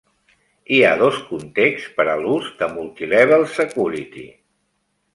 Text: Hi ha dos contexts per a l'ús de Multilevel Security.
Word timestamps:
Hi 0.77 0.79
ha 0.87 0.93
dos 1.01 1.19
contexts 1.33 1.93
per 1.99 2.07
a 2.15 2.17
l'ús 2.23 2.51
de 2.65 2.73
Multilevel 2.81 3.49
Security. 3.61 4.29